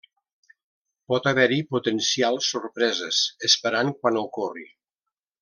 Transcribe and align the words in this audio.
Pot 1.11 1.29
haver-hi 1.31 1.59
potencials 1.73 2.49
sorpreses 2.55 3.21
esperant 3.51 3.93
quan 4.01 4.19
ocorri. 4.25 4.67